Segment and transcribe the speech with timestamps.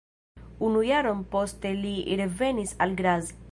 [0.67, 1.93] Unu jaron poste li
[2.23, 3.25] revenis al Graz.